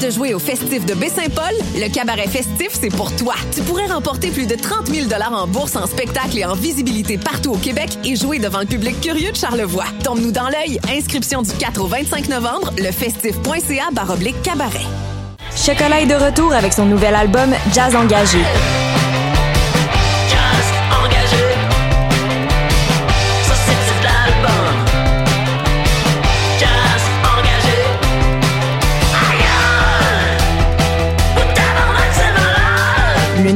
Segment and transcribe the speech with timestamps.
[0.00, 1.52] De jouer au festif de Baie-Saint-Paul?
[1.74, 3.34] Le cabaret festif, c'est pour toi.
[3.52, 7.52] Tu pourrais remporter plus de 30 000 en bourse, en spectacle et en visibilité partout
[7.52, 9.86] au Québec et jouer devant le public curieux de Charlevoix.
[10.04, 10.78] Tombe-nous dans l'œil.
[10.88, 14.86] Inscription du 4 au 25 novembre, lefestif.ca baroblique cabaret.
[15.56, 18.38] Chocolat est de retour avec son nouvel album Jazz Engagé.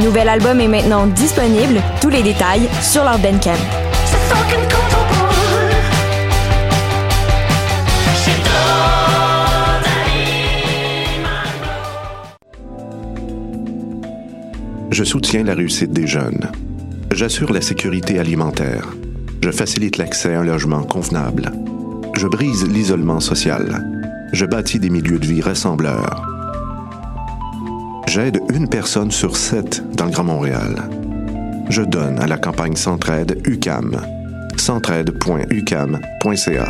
[0.03, 3.53] Nouvel album est maintenant disponible, tous les détails sur leur Bandcamp.
[14.91, 16.51] Je soutiens la réussite des jeunes.
[17.13, 18.89] J'assure la sécurité alimentaire.
[19.43, 21.51] Je facilite l'accès à un logement convenable.
[22.17, 23.85] Je brise l'isolement social.
[24.33, 26.32] Je bâtis des milieux de vie rassembleurs.
[28.15, 30.91] J'aide une personne sur sept dans le Grand Montréal.
[31.71, 33.99] Je donne à la campagne Centraide UCAM.
[34.59, 36.67] centraide.ucam.ca.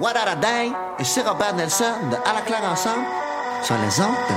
[0.00, 0.72] What a day!
[0.98, 1.92] Ici Robert Nelson
[2.24, 3.04] À claire ensemble
[3.76, 4.32] les de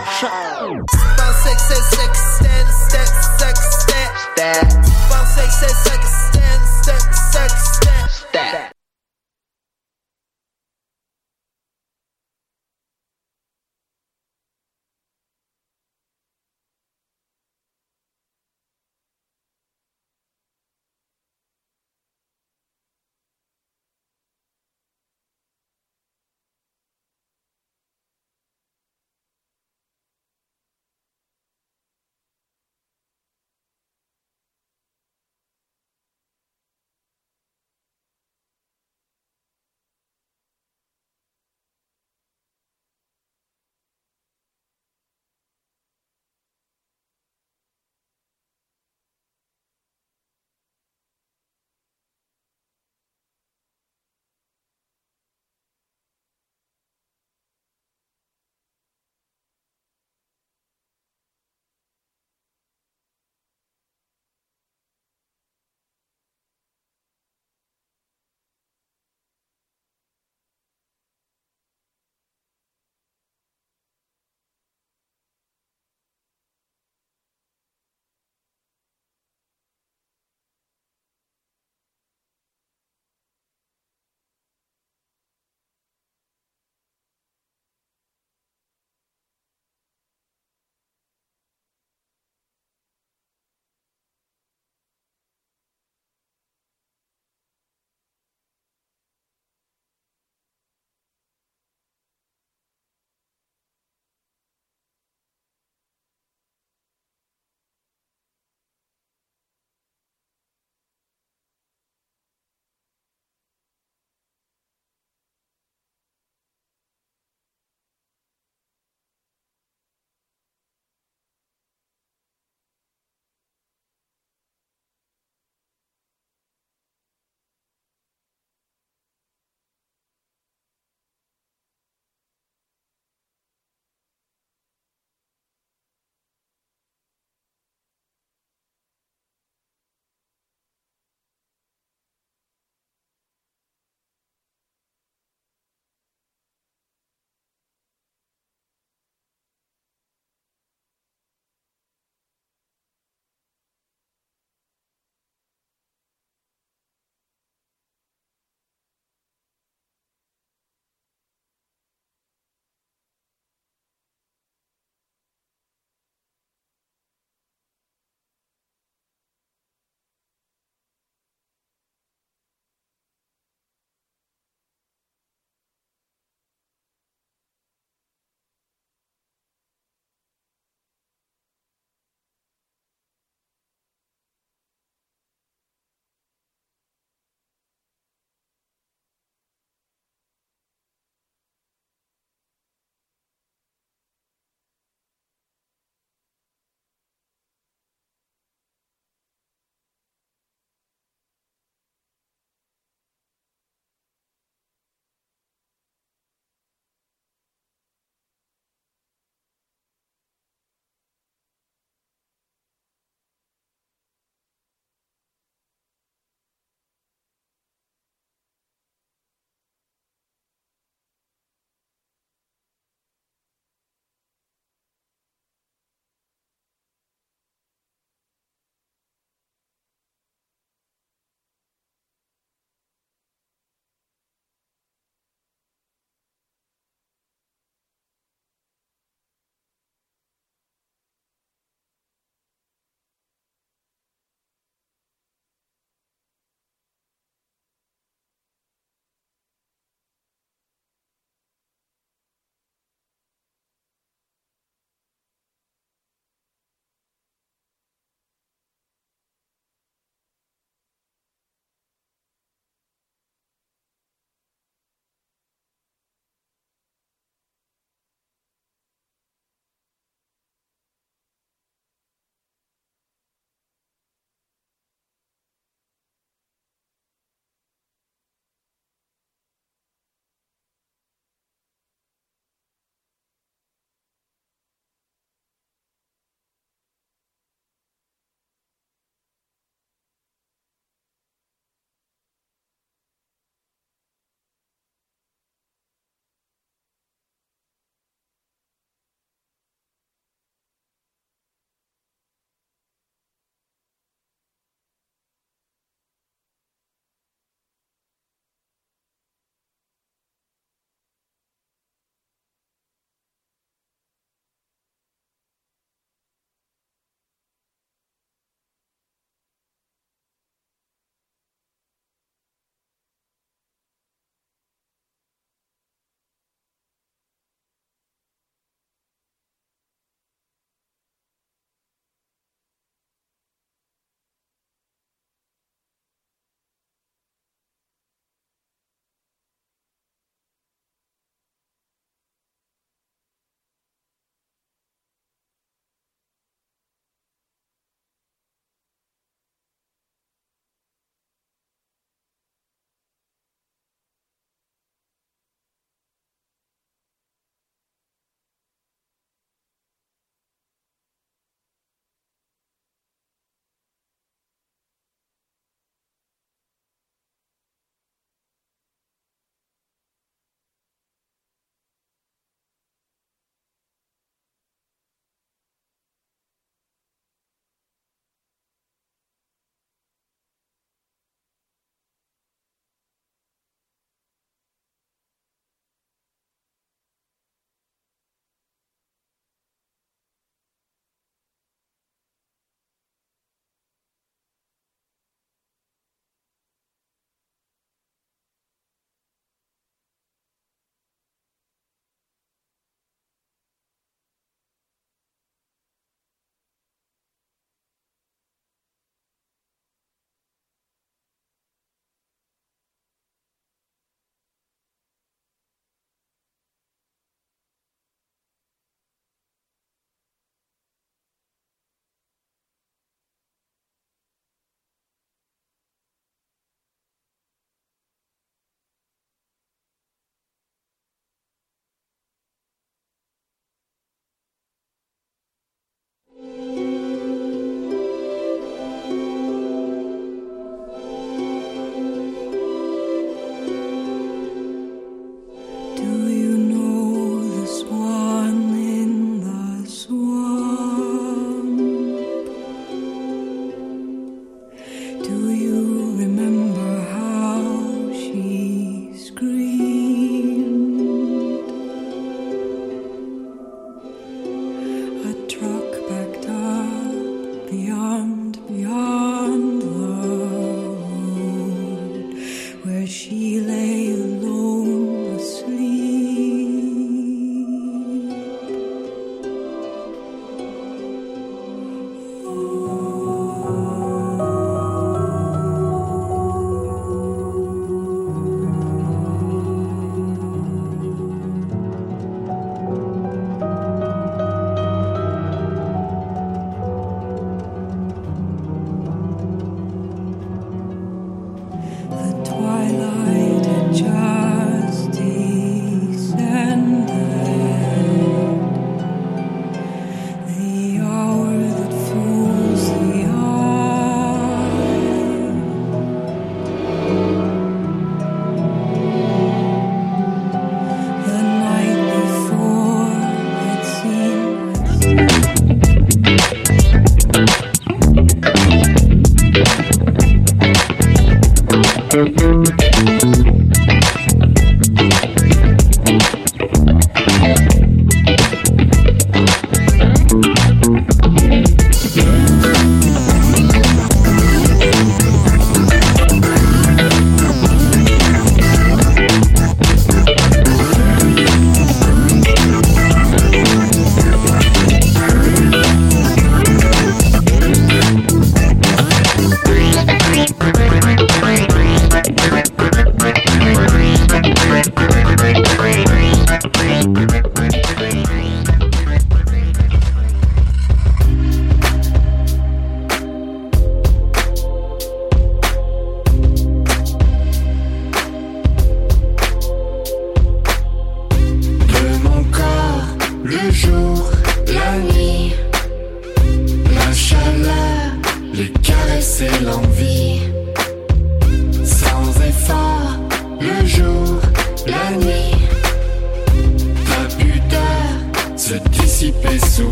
[8.36, 8.75] that.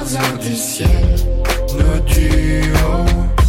[0.00, 0.88] Heures du ciel.
[1.78, 3.39] Nos duos.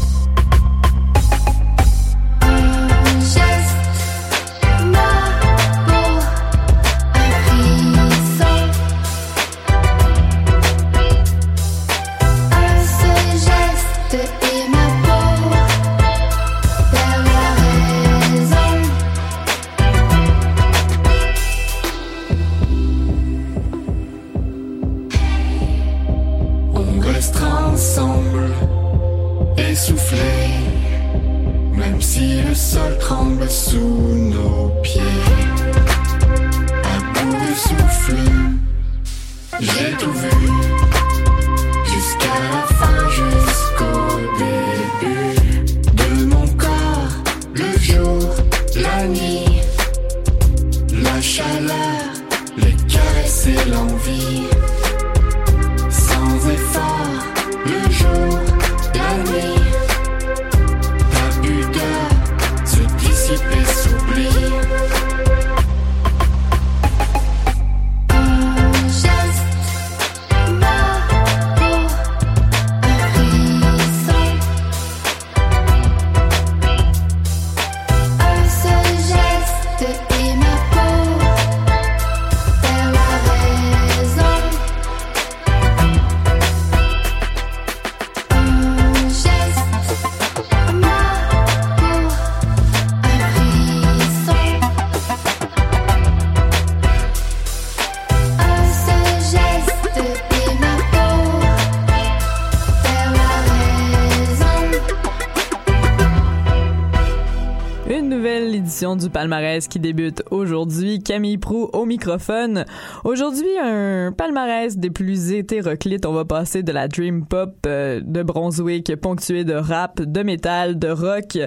[109.01, 110.99] Du palmarès qui débute aujourd'hui.
[110.99, 112.65] Camille Prou au microphone.
[113.03, 116.05] Aujourd'hui, un palmarès des plus hétéroclites.
[116.05, 120.77] On va passer de la dream pop euh, de Brunswick, ponctué de rap, de métal,
[120.77, 121.37] de rock.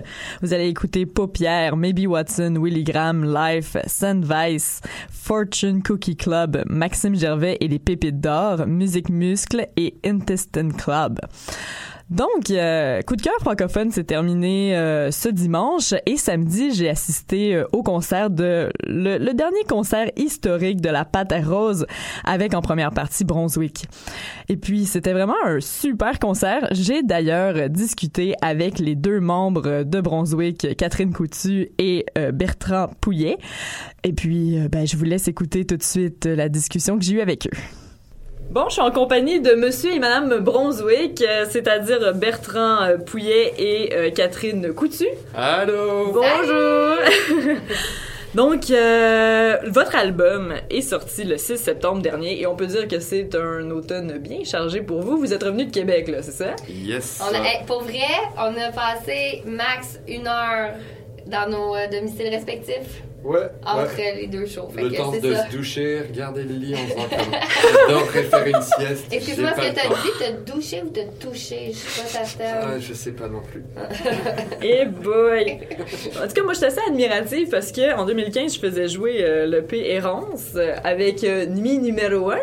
[0.42, 4.80] Vous allez écouter Paupière, Maybe Watson, Willy Graham, Life, Sandvice,
[5.10, 11.20] Fortune Cookie Club, Maxime Gervais et les Pépites d'or, Musique Muscle et Intestine Club.
[12.10, 17.56] Donc, euh, coup de cœur francophone s'est terminé euh, ce dimanche et samedi, j'ai assisté
[17.56, 21.86] euh, au concert de le, le dernier concert historique de la Pâte Rose
[22.24, 23.86] avec en première partie Brunswick.
[24.48, 26.68] Et puis, c'était vraiment un super concert.
[26.72, 33.38] J'ai d'ailleurs discuté avec les deux membres de Brunswick, Catherine Coutu et euh, Bertrand Pouillet.
[34.02, 37.14] Et puis, euh, ben, je vous laisse écouter tout de suite la discussion que j'ai
[37.14, 37.83] eue avec eux.
[38.50, 43.52] Bon, je suis en compagnie de Monsieur et Madame Brunswick, euh, c'est-à-dire Bertrand euh, Pouillet
[43.58, 45.08] et euh, Catherine Coutu.
[45.34, 46.12] Allô?
[46.12, 46.96] Bonjour.
[48.34, 53.00] Donc, euh, votre album est sorti le 6 septembre dernier et on peut dire que
[53.00, 55.18] c'est un automne bien chargé pour vous.
[55.18, 56.54] Vous êtes revenu de Québec, là, c'est ça?
[56.68, 57.22] Yes.
[57.28, 58.02] On a- hey, pour vrai,
[58.36, 60.74] on a passé max une heure
[61.26, 63.48] dans nos domiciles respectifs Ouais.
[63.64, 64.14] entre ouais.
[64.20, 64.68] les deux shows.
[64.74, 65.46] Fait Le que temps de ça.
[65.46, 67.34] se doucher, regarder le lit en faisant comme.
[67.88, 69.06] J'adorerais faire une sieste.
[69.10, 71.72] Excuse-moi, pas que t'as dit te doucher ou te toucher?
[71.72, 73.64] Je sais pas ta Ah, je sais pas non plus.
[74.62, 75.58] Eh boy!
[76.22, 79.46] En tout cas, moi, j'étais assez admirative parce que en 2015, je faisais jouer euh,
[79.46, 82.36] le P Errance euh, avec euh, Nuit numéro 1.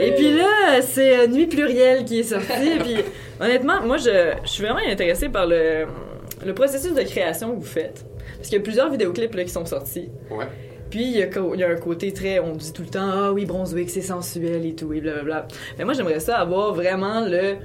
[0.00, 2.78] Et puis là, c'est euh, Nuit plurielle qui est sortie.
[2.80, 2.96] puis
[3.40, 5.86] honnêtement, moi, je, je suis vraiment intéressée par le,
[6.44, 8.04] le processus de création que vous faites.
[8.40, 10.08] Parce qu'il y a plusieurs vidéoclips là, qui sont sortis.
[10.30, 10.46] Ouais.
[10.88, 13.44] Puis il y, a, y un côté très, on dit tout le temps, ah oui,
[13.44, 15.46] Brunswick, c'est sensuel et tout, et blablabla.
[15.78, 17.56] Mais moi, j'aimerais ça avoir vraiment le,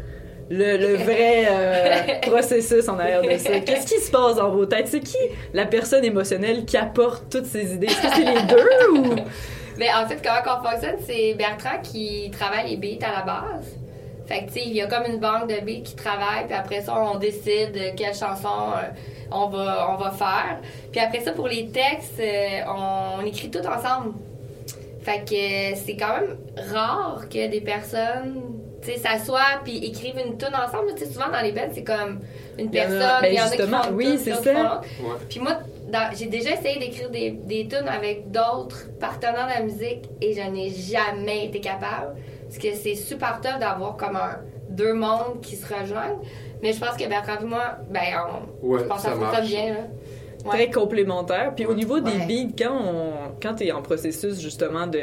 [0.50, 3.60] le, le vrai euh, processus en arrière de ça.
[3.66, 4.90] Qu'est-ce qui se passe dans vos têtes?
[4.90, 5.18] C'est qui
[5.54, 7.88] la personne émotionnelle qui apporte toutes ces idées?
[7.88, 9.16] Est-ce que c'est les deux ou...
[9.78, 13.78] Mais en fait, comment qu'on fonctionne, c'est Bertrand qui travaille les beats à la base.
[14.28, 16.56] Fait que, tu sais, il y a comme une banque de beats qui travaille, puis
[16.56, 18.88] après ça, on décide quelle chanson euh,
[19.32, 20.60] on, va, on va faire.
[20.92, 24.14] Puis après ça, pour les textes, euh, on, on écrit tout ensemble.
[25.02, 26.38] Fait que euh, c'est quand même
[26.74, 28.42] rare que des personnes,
[28.82, 30.96] tu sais, s'assoient puis écrivent une tune ensemble.
[30.96, 32.20] Tu sais, souvent dans les bands, c'est comme
[32.58, 34.34] une Il y en a- personne, ben il y en a qui une oui, c'est
[34.34, 34.82] ça.
[35.30, 35.58] Puis moi,
[36.18, 40.42] j'ai déjà essayé d'écrire des, des tunes avec d'autres partenaires de la musique et je
[40.50, 42.16] n'ai jamais été capable.
[42.46, 46.18] Parce que c'est super tough d'avoir comme un, deux mondes qui se rejoignent.
[46.62, 48.02] Mais je pense que Bertrand et moi, ben,
[48.62, 49.74] on, Ouais, je pense que ça ça fonctionne bien.
[49.74, 49.80] Là.
[50.46, 50.52] Ouais.
[50.52, 51.54] Très complémentaire.
[51.56, 52.28] Puis au niveau des Ouais.
[52.28, 55.00] beats, quand, on, quand tu es en processus justement de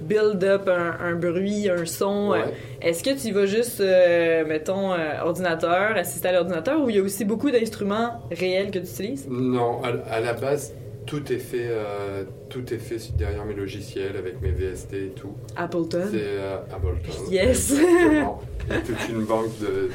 [0.00, 2.38] build up un, un bruit, un son, Ouais.
[2.42, 2.46] euh,
[2.80, 6.98] est-ce que tu vas juste, euh, mettons, euh, ordinateur, assister à l'ordinateur ou il y
[7.00, 9.26] a aussi beaucoup d'instruments réels que tu utilises?
[9.28, 10.72] Non, à, à la base,
[11.06, 15.34] tout est fait, euh, tout est fait derrière mes logiciels avec mes VST et tout.
[15.56, 16.04] Appleton.
[16.08, 17.30] C'est euh, Ableton.
[17.32, 17.72] Yes.
[17.72, 18.40] Exactement.
[18.86, 19.90] Toute une banque de,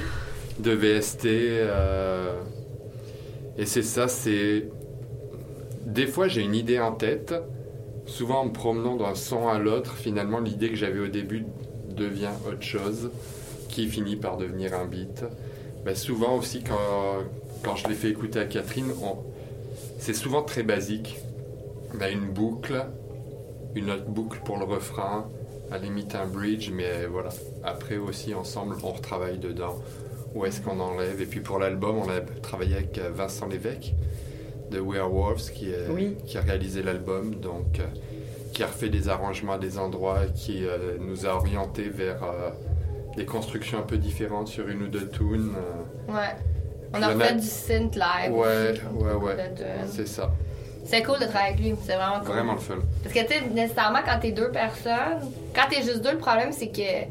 [0.59, 1.25] de VST.
[1.27, 2.41] euh,
[3.57, 4.67] et c'est ça, c'est.
[5.85, 7.33] Des fois, j'ai une idée en tête.
[8.05, 11.45] Souvent, en me promenant d'un son à l'autre, finalement, l'idée que j'avais au début
[11.95, 13.11] devient autre chose,
[13.69, 15.23] qui finit par devenir un beat.
[15.85, 17.23] Ben, souvent aussi, quand,
[17.63, 19.17] quand je l'ai fait écouter à Catherine, on-
[19.99, 21.17] c'est souvent très basique.
[21.99, 22.83] Ben, une boucle,
[23.75, 25.27] une autre boucle pour le refrain,
[25.71, 27.29] à la limite un bridge, mais voilà.
[27.63, 29.75] Après aussi, ensemble, on retravaille dedans.
[30.35, 33.93] Où est-ce qu'on enlève Et puis pour l'album, on a travaillé avec euh, Vincent Lévesque
[34.71, 36.15] de Werewolves qui, est- Oui.
[36.27, 37.83] qui a réalisé l'album, donc euh,
[38.53, 42.49] qui a refait des arrangements à des endroits, qui euh, nous a orientés vers euh,
[43.17, 45.53] des constructions un peu différentes sur une ou deux tunes.
[46.07, 46.13] Ouais.
[46.93, 48.31] On a il y en a- fait du synth live.
[48.33, 49.35] Ouais, ouais, ouais.
[49.87, 50.31] C'est ça.
[50.85, 52.27] C'est cool de travailler avec lui, c'est vraiment cool.
[52.29, 52.75] Vraiment le fun.
[53.03, 55.19] Parce que, tu sais, nécessairement, quand t'es deux personnes,
[55.55, 57.03] quand t'es juste deux, le problème, c'est que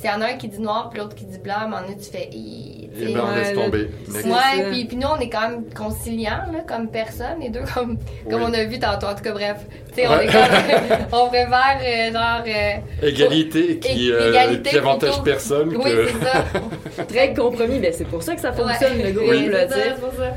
[0.00, 1.68] s'il y en a un qui dit noir puis l'autre qui dit blanc, à un
[1.68, 2.30] moment donné, tu fais.
[2.32, 3.12] Sais.
[3.12, 3.90] ben, on laisse tomber.
[4.24, 7.96] Ouais, puis, puis nous, on est quand même conciliants, là, comme personne, les deux, comme,
[8.30, 8.48] comme Oui.
[8.50, 9.06] on a vu tantôt.
[9.06, 9.56] En tout cas, bref.
[9.94, 10.98] Tu sais, on est comme.
[11.12, 12.42] on préfère, euh, genre.
[12.46, 15.22] euh, Égalité qui, euh, égalité qui avantage plutôt.
[15.24, 15.76] personne.
[15.76, 16.08] Oui, que...
[16.08, 17.04] c'est ça.
[17.08, 19.04] Très compromis, ben c'est pour ça que ça fonctionne, Ouais.
[19.04, 19.88] le groupe, Oui, là, c'est tu sais.
[19.88, 20.32] ça, c'est pour ça.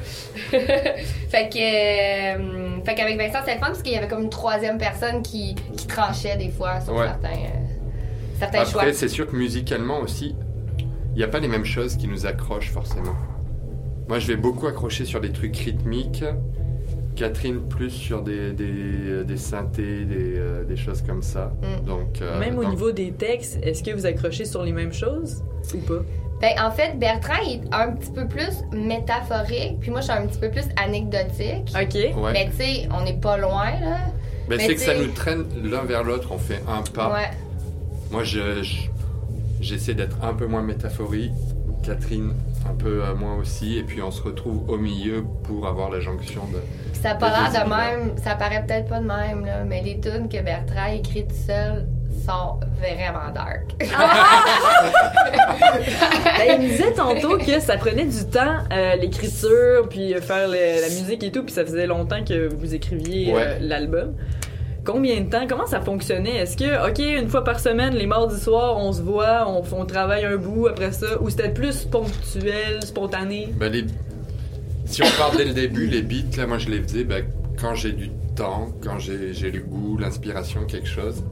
[1.30, 4.30] fait que, euh, fait qu'avec Vincent, c'était le fun parce qu'il y avait comme une
[4.30, 7.06] troisième personne qui, qui tranchait des fois sur Ouais.
[7.08, 7.40] certains,
[8.50, 8.82] choix.
[8.82, 10.36] Après, c'est sûr que musicalement aussi,
[11.14, 13.16] il n'y a pas les mêmes choses qui nous accrochent forcément.
[14.08, 16.24] Moi, je vais beaucoup accrocher sur des trucs rythmiques.
[17.16, 21.52] Catherine plus sur des, des, des synthés, des, euh, des choses comme ça.
[21.62, 21.86] Mm.
[21.86, 24.94] Donc, euh, Même au donc- niveau des textes, est-ce que vous accrochez sur les mêmes
[24.94, 26.00] choses ou pas?
[26.40, 30.14] Ben, en fait, Bertrand il est un petit peu plus métaphorique, puis moi, je suis
[30.14, 31.72] un petit peu plus anecdotique.
[31.76, 31.94] OK.
[32.24, 32.34] Ouais.
[32.34, 33.98] Mais tu sais, on n'est pas loin, là.
[34.50, 37.14] Ben, mais c'est que ça nous traîne l'un vers l'autre, on fait un pas.
[37.14, 37.30] Ouais.
[38.12, 38.88] Moi, je, je-
[39.62, 41.32] j'essaie d'être un peu moins métaphorique.
[41.84, 42.34] Catherine,
[42.70, 43.78] un peu euh, moins aussi.
[43.80, 46.60] Et puis, on se retrouve au milieu pour avoir la jonction de.
[46.94, 47.98] Puis ça l'air de univers.
[48.08, 51.34] même, ça paraît peut-être pas de même, là, mais les tunes que Bertrand écrit tout
[51.48, 51.88] seul
[52.26, 53.72] sont vraiment dark.
[56.38, 60.48] Ben, il me disait tantôt que ça prenait du temps, euh, l'écriture, puis euh, faire
[60.48, 64.14] le- la musique et tout, puis ça faisait longtemps que vous écriviez euh, l'album.
[64.84, 65.46] Combien de temps?
[65.48, 66.38] Comment ça fonctionnait?
[66.38, 69.86] Est-ce que, OK, une fois par semaine, les mardis soirs, on se voit, on, on
[69.86, 73.54] travaille un bout après ça, ou c'était plus ponctuel, spontané?
[73.58, 73.86] Ben, les-
[74.86, 77.24] Si on part dès le début, les beats, là, moi, je les faisais ben,
[77.60, 81.24] quand j'ai du temps, quand j'ai, j'ai le goût, l'inspiration, quelque chose.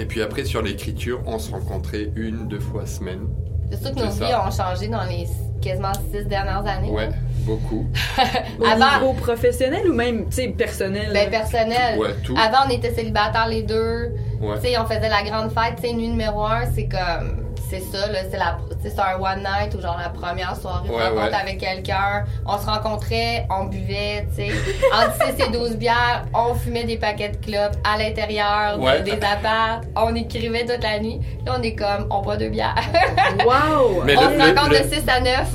[0.00, 3.28] Et puis après, sur l'écriture, on se rencontrait une, deux fois semaine.
[3.70, 4.26] C'est sûr que nos ça.
[4.26, 5.26] vies ont changé dans les
[5.62, 6.90] quasiment six dernières années.
[6.90, 7.08] Ouais,
[7.46, 7.86] beaucoup.
[8.60, 11.10] Au Avant- niveau professionnel ou même, tu sais, personnel?
[11.12, 11.98] Ben, personnel.
[11.98, 12.34] Ouais, tout.
[12.36, 14.12] Avant, on était célibataires les deux.
[14.40, 14.56] Ouais.
[14.62, 15.76] Tu sais, on faisait la grande fête.
[15.80, 17.41] Tu sais, nuit numéro un, c'est comme.
[17.72, 18.18] C'est ça, là.
[18.30, 18.58] C'est la.
[18.82, 21.34] c'est un one night ou genre la première soirée de Ouais, rencontre ouais.
[21.34, 22.24] avec quelqu'un.
[22.46, 24.50] On se rencontrait, on buvait, tu sais.
[24.92, 29.00] Entre 6 et 12 bières, on fumait des paquets de clopes à l'intérieur de- Ouais.
[29.02, 29.80] des apparts.
[29.96, 31.20] On écrivait toute la nuit.
[31.46, 32.74] Là, on est comme, on boit deux bières.
[33.46, 34.02] Wow!
[34.04, 35.54] Mais on le- se rencontre le- de 6 à 9.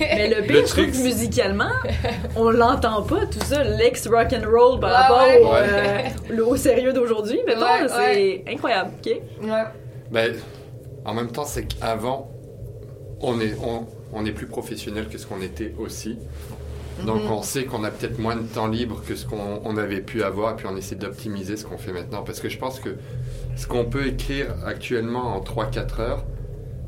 [0.00, 1.70] Mais le pire, Le truc, musicalement,
[2.36, 5.40] on l'entend pas, tout ça, l'ex rock and roll par Ouais, rapport ouais.
[5.42, 5.98] Au, euh,
[6.30, 9.12] le- au sérieux d'aujourd'hui, mettons, Ouais, c'est incroyable, ok?
[9.42, 9.62] Ouais.
[10.10, 10.34] Ben,
[11.04, 12.30] en même temps, c'est qu'avant,
[13.20, 16.18] on est, on, on est plus professionnel que ce qu'on était aussi.
[17.06, 17.30] Donc, Mhm.
[17.32, 20.22] on sait qu'on a peut-être moins de temps libre que ce qu'on on avait pu
[20.22, 22.22] avoir, et puis on essaie d'optimiser ce qu'on fait maintenant.
[22.22, 22.90] Parce que je pense que
[23.56, 26.24] ce qu'on peut écrire actuellement en 3-4 heures,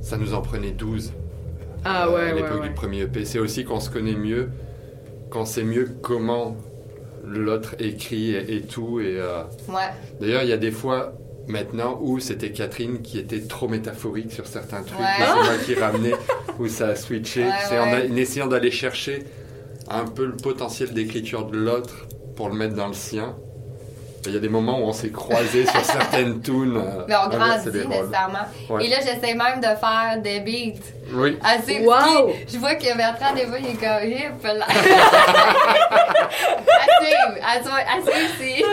[0.02, 1.12] ça nous en prenait 12
[1.84, 2.68] Ah euh, ouais, à ouais, l'époque ouais.
[2.68, 3.24] du premier EP.
[3.24, 4.50] C'est aussi qu'on se connaît mieux,
[5.30, 6.56] qu'on sait mieux comment
[7.26, 9.00] l'autre écrit et, et tout.
[9.00, 9.88] Et, euh, Ouais.
[10.20, 11.14] D'ailleurs, il y a des fois
[11.48, 14.98] maintenant où c'était Catherine qui était trop métaphorique sur certains trucs.
[14.98, 15.06] Ouais.
[15.18, 16.14] C'est moi qui ramenais,
[16.58, 17.44] où ça a switché.
[17.44, 18.08] Ouais, c'est en, a- ouais.
[18.10, 19.24] en essayant d'aller chercher
[19.88, 23.36] un peu le potentiel d'écriture de l'autre pour le mettre dans le sien.
[24.26, 26.76] Il y a des moments où on s'est croisés sur certaines tunes.
[26.76, 28.38] euh, Mais on grandit nécessairement.
[28.70, 28.84] Ouais.
[28.86, 30.80] Et là, j'essaie même de faire des beats.
[31.12, 31.38] Oui.
[31.44, 32.28] Assez Wow!
[32.28, 32.54] petit.
[32.54, 34.66] Je vois que Bertrand, des fois, il est comme hip là.
[37.46, 38.64] assez, assez, aussi.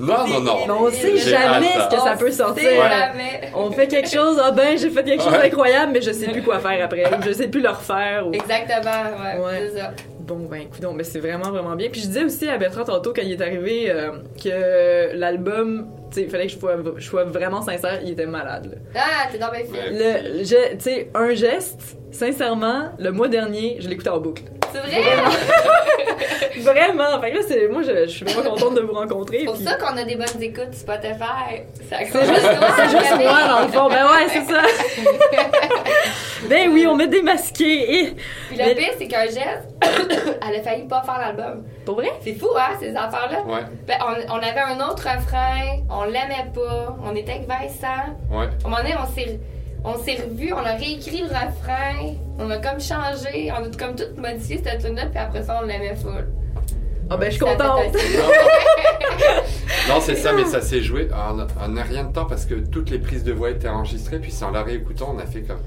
[0.00, 0.56] Non, non, non.
[0.66, 2.70] Mais on sait jamais ce que ça peut sortir.
[2.70, 3.50] jamais.
[3.54, 5.42] On fait quelque chose, ah ben j'ai fait quelque chose Ouais.
[5.42, 8.26] d'incroyable, mais je sais plus quoi faire après, je sais plus le refaire.
[8.26, 9.70] ou- Exactement, ouais, Ouais.
[9.72, 9.90] c'est ça.
[10.20, 11.88] Bon ben écoute, mais c'est vraiment vraiment bien.
[11.90, 16.22] Puis je disais aussi à Bertrand tantôt quand il est arrivé euh, que l'album sais,
[16.22, 18.66] il fallait que je sois, je sois vraiment sincère, il était malade.
[18.94, 19.00] là.
[19.02, 20.44] Ah, t'es dans mes films.
[20.44, 24.42] Tu sais, un geste, sincèrement, le mois dernier, je l'écoutais en boucle.
[24.72, 25.00] C'est vrai?
[26.60, 27.20] Vraiment.
[27.20, 29.38] Fait que là, c'est, moi, je, je suis vraiment contente de vous rencontrer.
[29.40, 31.62] C'est pour puis- ça qu'on a des bonnes écoutes Spotify.
[31.88, 33.88] C'est juste, c'est juste moi, dans le fond.
[33.88, 34.60] Ben ouais, c'est ça.
[36.48, 38.00] ben oui, on met des masqués.
[38.00, 38.14] Et...
[38.48, 41.64] Puis le Mais- pire, c'est qu'un geste, elle a failli pas faire l'album.
[41.84, 42.10] Pour vrai?
[42.22, 43.42] C'est fou, hein, ces affaires-là?
[43.46, 48.14] Ouais, Ben, on, on avait un autre refrain, on l'aimait pas, on était avec Vincent.
[48.30, 48.46] ouais.
[48.46, 49.40] À un moment donné, on s'est,
[49.84, 53.94] on s'est revus, on a réécrit le refrain, on a comme changé, on a comme
[53.96, 56.26] tout modifié cette tune-là, puis après ça, on l'aimait full.
[57.08, 57.96] Ah ben, je suis contente.
[59.88, 62.54] Non, c'est ça, mais ça s'est joué en, en un rien de temps parce que
[62.54, 65.42] toutes les prises de voix étaient enregistrées, puis c'est en la réécoutant, on a fait
[65.42, 65.58] comme.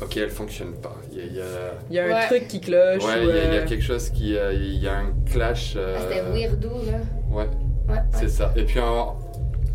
[0.00, 0.94] Ok, elle fonctionne pas.
[1.10, 1.44] Il y a, il y a-
[1.90, 2.26] Il y a un Ouais.
[2.26, 3.04] truc qui cloche.
[3.04, 4.36] ouais, ou, il y a- il y a euh, quelque chose qui.
[4.36, 5.74] euh, Il y a un clash.
[5.76, 6.98] euh, Ah, C'était weirdo, là.
[7.30, 7.42] Ouais,
[7.88, 8.00] Ouais, ouais.
[8.12, 8.52] c'est ça.
[8.54, 9.18] Et puis en-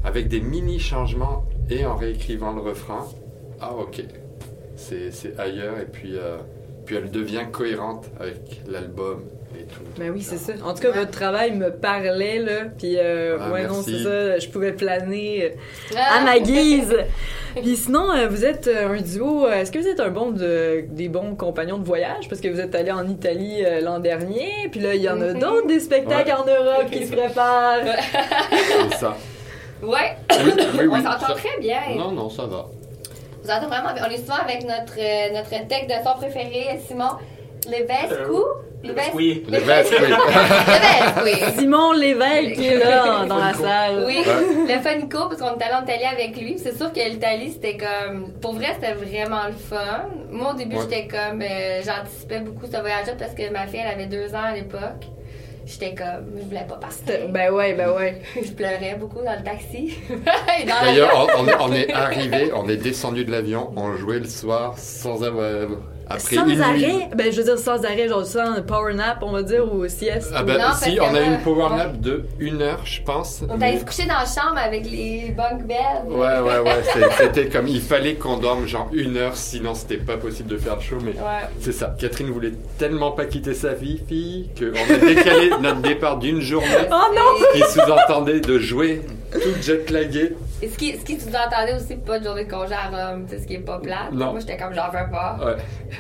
[0.06, 3.06] avec des mini changements et en réécrivant le refrain,
[3.64, 4.04] ah ok,
[4.76, 6.38] c'est c'est ailleurs et puis, euh,
[6.86, 9.24] puis elle devient cohérente avec l'album
[9.58, 9.82] et tout.
[10.00, 10.54] Ben oui, c'est ça.
[10.66, 12.66] En tout cas, votre travail me parlait, là.
[12.78, 14.40] Puis, euh, Ah, ouais, non, c'est ça.
[14.40, 16.20] Je pouvais planer euh, Ah!
[16.20, 16.96] à ma guise.
[17.56, 19.48] Puis sinon, euh, vous êtes un duo.
[19.48, 22.28] Est-ce que vous êtes un bon de, des bons compagnons de voyage?
[22.28, 24.50] Parce que vous êtes allé en Italie euh, l'an dernier.
[24.72, 25.40] Puis là, il y en a Mhm.
[25.40, 26.34] d'autres des spectacles Ouais.
[26.34, 27.78] en Europe qui se préparent.
[28.90, 29.16] C'est ça.
[29.84, 31.78] Ouais, Oui, oui, on oui, s'entend ça- très bien.
[31.98, 32.68] Non, non, ça va.
[33.44, 34.04] Vous entendez vraiment bien.
[34.08, 37.10] On est souvent avec notre, euh, notre tech de son préféré, Simon.
[37.68, 37.72] Oui.
[37.80, 39.46] Le veste, oui.
[39.48, 39.96] Levescu.
[41.60, 44.04] Simon Lévesque qui est là dans la salle.
[44.06, 46.58] Oui, le Funico, parce qu'on est allé en Italie avec lui.
[46.58, 48.34] C'est sûr que l'Italie, c'était comme.
[48.42, 50.10] Pour vrai, c'était vraiment le fun.
[50.30, 50.82] Moi, au début, Ouais.
[50.90, 51.42] j'étais comme.
[51.42, 55.06] euh, J'anticipais beaucoup ce voyage-là parce que ma fille, elle avait deux ans à l'époque.
[55.66, 56.38] J'étais comme.
[56.38, 57.30] Je voulais pas partir.
[57.30, 58.22] Ben ouais, ben ouais.
[58.36, 59.98] Je pleurais beaucoup dans le taxi.
[60.68, 65.24] D'ailleurs, on, on est arrivé, on est descendu de l'avion, on jouait le soir sans
[65.24, 65.68] avoir.
[66.10, 67.04] Après sans une arrêt, nuit.
[67.16, 70.32] ben je veux dire sans arrêt, genre sans power nap, on va dire, ou sieste.
[70.36, 71.78] Ah ben, Non, si, on a une power ouais.
[71.78, 73.42] nap de une heure, je pense.
[73.50, 76.08] On est mais- allé se coucher dans la chambre avec les bunk beds.
[76.10, 76.84] Ouais, ouais, ouais,
[77.18, 80.76] c'était comme, il fallait qu'on dorme genre une heure, sinon c'était pas possible de faire
[80.76, 81.48] le show, mais Ouais.
[81.62, 81.96] c'est ça.
[81.98, 86.68] Catherine voulait tellement pas quitter sa fille, fille, qu'on a décalé notre départ d'une journée,
[86.92, 87.46] Oh non!
[87.54, 90.34] qui sous-entendait de jouer tout jet-lagué.
[90.62, 93.36] Et ce qui, ce qui sous-entendait aussi pas de journée de congé à Rome, tu
[93.36, 94.12] sais, ce qui est pas plate.
[94.14, 94.32] Non.
[94.32, 95.38] Moi, j'étais comme j'en veux pas.
[95.44, 95.56] Ouais.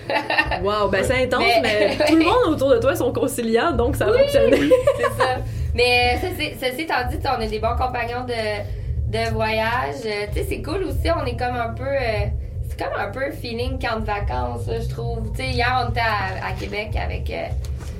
[0.63, 3.95] Wow, ben c'est intense, mais, Mais- tout le monde autour de toi sont conciliants, donc
[3.95, 4.53] ça fonctionne.
[4.53, 4.71] Oui.
[4.97, 5.35] C'est ça.
[5.75, 9.95] Mais ceci, ceci étant dit, on est des bons compagnons de, de voyage.
[10.05, 11.09] Euh, Tu sais, c'est cool aussi.
[11.15, 11.83] On est comme un peu.
[11.83, 12.27] euh,
[12.69, 15.31] c'est comme un peu feeling camp de vacances, je trouve.
[15.35, 17.47] Tu sais, hier, on était à, à Québec avec euh,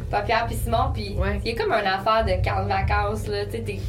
[0.10, 1.40] Papier puis Simon, puis Ouais.
[1.44, 3.46] il y a comme une affaire de camp de vacances, là.
[3.46, 3.80] Tu sais,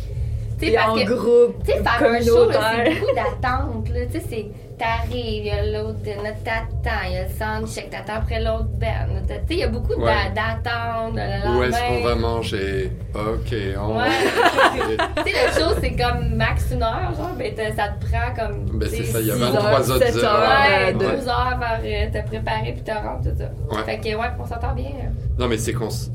[0.64, 3.14] t'es- tu sais, Et parce en que- groupe, Tu sais, faire un show, c'est beaucoup
[3.14, 4.06] d'attente, là.
[4.06, 4.46] Tu sais, c'est.
[4.76, 8.64] T'arrives, il y a l'autre, notre t'attends, il y a le soundcheck, t'attends après l'autre
[8.76, 9.06] band.
[9.28, 10.10] Tu sais, il y a beaucoup Ouais.
[10.34, 11.12] d'a- d'attente.
[11.14, 12.90] Où est-ce qu'on va manger?
[13.14, 14.08] Ok, on Ouais.
[15.24, 18.64] tu sais, le show, c'est comme max une heure, genre, ben, ça te prend comme.
[18.78, 20.40] Ben, c'est ça, il y a six 23 heures, autres sept heures.
[20.40, 23.76] Ouais, Ouais, deux heures vers euh, te préparer puis te rendre, tout ça.
[23.76, 23.84] Ouais.
[23.84, 24.90] Fait que, ouais, on s'entend bien.
[25.38, 25.86] Non, mais c'est qu'on.
[25.86, 26.10] s-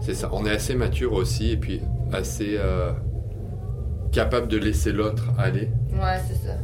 [0.00, 2.92] C'est ça, on est assez mature aussi, et puis assez euh,
[4.12, 5.68] capable de laisser l'autre aller.
[5.92, 6.54] Ouais, c'est ça.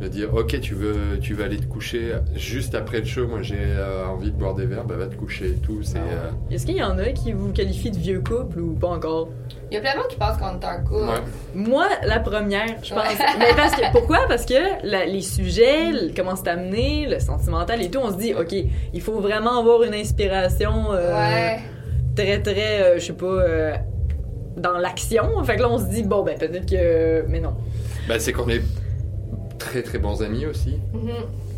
[0.00, 3.42] De dire, ok, tu veux, tu veux aller te coucher juste après le show, moi
[3.42, 5.84] j'ai euh, envie de boire des verres, bah va te coucher et tout.
[5.84, 8.88] C'est, euh, Est-ce qu'il y en a qui vous qualifient de vieux couple ou pas
[8.88, 9.28] encore?
[9.70, 11.04] Il y a plein de monde qui pense qu'on est un couple.
[11.04, 11.22] ouais.
[11.54, 13.04] Moi, la première, je pense.
[13.04, 13.24] Ouais.
[13.38, 14.18] Mais parce que, pourquoi?
[14.26, 18.18] Parce que la- les sujets, le- comment c'est amené, le sentimental et tout, on se
[18.18, 18.52] dit, OK,
[18.92, 21.60] il faut vraiment avoir une inspiration euh, Ouais.
[22.16, 23.74] très, très, euh, je sais pas, euh,
[24.56, 25.42] dans l'action.
[25.44, 27.24] Fait que là, on se dit, bon, ben peut-être que.
[27.28, 27.54] Mais non.
[28.08, 28.62] Bah, c'est qu'on est
[29.58, 30.78] très très bons amis aussi.
[30.92, 31.10] Mhm.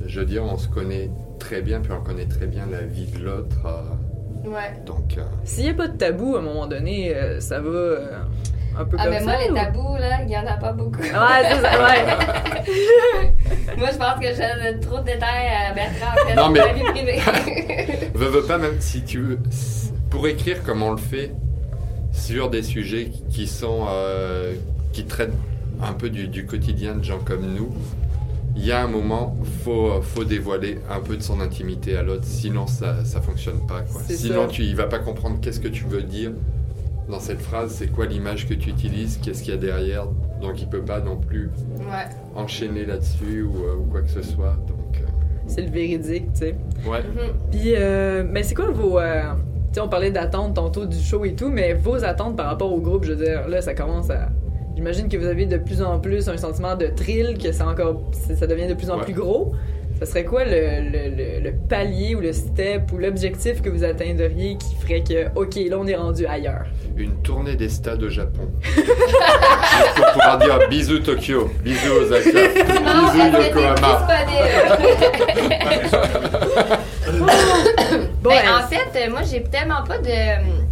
[0.07, 3.07] Je veux dire, on se connaît très bien, puis on connaît très bien la vie
[3.07, 3.57] de l'autre.
[3.67, 4.81] euh, Ouais.
[4.87, 7.69] donc, euh, S'il n'y a pas de tabou, à un moment donné, euh, ça va
[7.69, 8.07] euh,
[8.79, 9.25] un peu Ah, comme mais ça.
[9.25, 11.01] moi, les ou- tabous, là, il y en a pas beaucoup.
[11.01, 11.09] Ouais,
[11.51, 12.05] c'est ça, ouais.
[13.77, 16.61] moi, je pense que je donne trop de détails à Bertrand en fait, Non, mais-
[16.61, 17.21] ma vie privée.
[18.15, 19.39] veux, veux pas, même si tu veux,
[20.11, 21.33] pour écrire comme on le fait
[22.17, 24.55] sur des sujets qui sont, euh,
[24.93, 25.35] qui traitent
[25.83, 27.71] un peu du, du quotidien de gens comme nous,
[28.57, 32.25] il y a un moment, faut, faut dévoiler un peu de son intimité à l'autre,
[32.25, 33.83] sinon ça, ça fonctionne pas.
[33.83, 34.01] Quoi.
[34.09, 34.49] Sinon, ça.
[34.49, 36.31] tu, il va pas comprendre qu'est-ce que tu veux dire
[37.09, 40.07] dans cette phrase, c'est quoi l'image que tu utilises, qu'est-ce qu'il y a derrière,
[40.41, 42.07] donc il peut pas non plus ouais.
[42.35, 44.57] enchaîner là-dessus ou, euh, ou quoi que ce soit.
[44.67, 45.07] Donc, euh,
[45.47, 46.57] C'est le véridique, tu sais.
[46.85, 47.03] ouais.
[47.03, 47.33] Mhm.
[47.53, 48.99] Puis, euh, mais c'est quoi vos.
[49.77, 52.81] Sais, on parlait d'attentes tantôt du show et tout, mais vos attentes par rapport au
[52.81, 54.29] groupe, je veux dire, là, ça commence à
[54.75, 58.03] j'imagine que vous avez de plus en plus un sentiment de thrill, que ça encore,
[58.37, 59.05] ça devient de plus en Ouais.
[59.05, 59.55] plus gros.
[59.99, 63.83] Ça serait quoi le, le, le, le palier ou le step ou l'objectif que vous
[63.83, 66.67] atteindriez qui ferait que, ok, là on est rendu ailleurs?
[66.99, 68.43] Une tournée des stades au Japon.
[69.97, 72.31] Pour pouvoir dire bisous Tokyo, bisous Osaka,
[72.85, 74.07] Non, bisous Yokohama.
[74.27, 75.97] disponible.
[78.23, 78.49] Bon, Ben, elle-
[79.07, 80.67] en fait, euh, moi, j'ai tellement pas de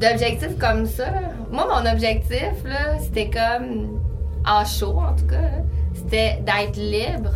[0.00, 1.06] d'objectif comme ça.
[1.50, 4.00] Moi, mon objectif, là, c'était comme
[4.46, 5.62] en show, en tout cas,
[5.94, 7.30] c'était d'être libre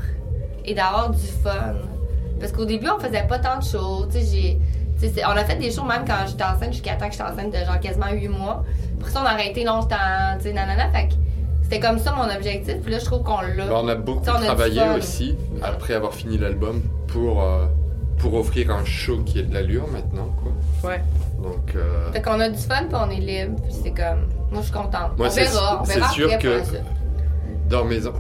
[0.65, 1.75] et d'avoir du fun.
[2.41, 4.07] Parce qu'au début, on faisait pas tant de shows.
[4.13, 4.59] J'ai-
[5.25, 7.59] on a fait des shows même quand j'étais enceinte, jusqu'à temps que j'étais enceinte de
[7.65, 8.65] genre quasiment 8 mois.
[9.01, 9.97] Après ça, on a arrêté longtemps,
[10.39, 10.89] tu sais, nanana.
[10.91, 11.15] Fait que
[11.63, 12.77] c'était comme ça mon objectif.
[12.83, 13.67] Puis là, je trouve qu'on l'a.
[13.67, 17.67] Ben, on a beaucoup on a travaillé aussi, après avoir fini l'album, pour, euh,
[18.19, 20.35] pour offrir un show qui est de l'allure maintenant.
[20.43, 20.91] Quoi.
[20.91, 21.03] Ouais.
[21.43, 23.61] Donc, euh, Fait qu'on a du fun, puis on est libre.
[23.63, 24.27] Puis c'est comme.
[24.51, 25.17] Moi, je suis contente.
[25.19, 25.81] Moi, on c'est- verra.
[25.83, 28.07] On c'est sûr après que- dans mes...
[28.07, 28.13] en-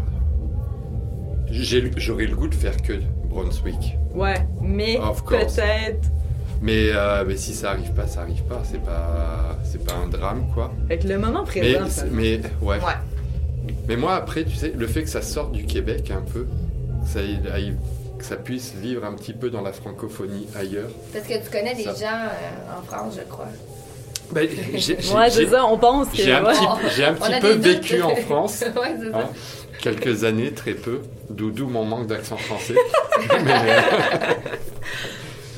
[1.50, 2.92] j'ai le- J'aurais le goût de faire que
[3.30, 3.96] Brunswick.
[4.14, 5.56] Ouais, mais Of course.
[5.56, 6.08] peut-être.
[6.61, 8.61] Mais, euh, mais si ça arrive pas, ça arrive pas.
[8.64, 10.72] C'est pas, c'est pas un drame, quoi.
[10.87, 12.04] Avec le moment Mais, présent, ça.
[12.11, 12.76] mais ouais.
[12.76, 13.72] Ouais.
[13.88, 16.44] Mais moi, après, tu sais, le fait que ça sorte du Québec un peu,
[17.02, 17.76] que ça, aille-
[18.18, 20.90] que ça puisse vivre un petit peu dans la francophonie ailleurs.
[21.12, 21.94] Parce que tu connais des Ça.
[21.94, 23.46] gens euh, en France, je crois.
[24.33, 26.16] Ben, j'ai- j'ai- Ouais, c'est j'ai- ça, on pense que.
[26.16, 26.52] J'ai un ouais.
[26.52, 27.62] petit, j'ai un petit peu doutes.
[27.64, 28.61] vécu en France.
[28.76, 29.18] ouais, c'est ça.
[29.18, 29.28] hein,
[29.81, 31.00] quelques années, très peu.
[31.31, 32.74] D'où d'où mon manque d'accent français.
[33.44, 33.81] Mais, euh,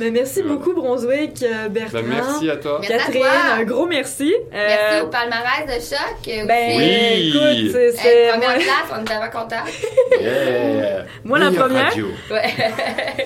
[0.00, 0.56] Mais merci Voilà.
[0.56, 1.98] beaucoup, Brunswick, euh, Bertrand.
[2.00, 2.78] ben, merci à toi.
[2.80, 3.30] Merci à Catherine, toi.
[3.58, 4.34] un gros merci.
[4.50, 6.28] Merci Euh, au palmarès de choc.
[6.28, 6.72] euh, Ben.
[6.78, 7.28] Oui.
[7.28, 7.88] écoute, c'est.
[7.88, 9.64] Euh, c'est- première place, on est tellement contents.
[10.20, 11.04] Yeah.
[11.24, 11.94] Moi, la première.
[12.30, 12.48] Ouais.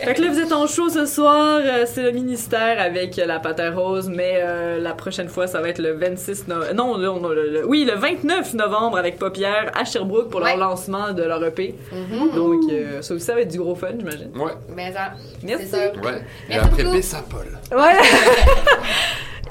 [0.04, 3.26] Fait que là, vous êtes en show ce soir, euh, c'est le ministère avec euh,
[3.26, 6.72] la Pater Rose, mais euh, la prochaine fois, ça va être le 26 novembre.
[6.74, 10.56] Non, non, non, le- le- oui, le 29 novembre avec Paupière à Sherbrooke pour leur
[10.56, 11.74] lancement de leur EP.
[11.92, 12.30] Mhm.
[12.34, 14.30] Donc, euh, ça aussi, ça va être du gros fun, j'imagine.
[14.36, 15.74] Ouais, Mais ça, Merci.
[15.74, 16.22] ouais.
[16.48, 17.02] Merci après.
[17.02, 17.58] Saint-Paul.
[17.72, 18.00] Ouais!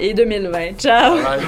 [0.00, 0.78] Et 2020.
[0.78, 1.16] Ciao!
[1.22, 1.40] Bye.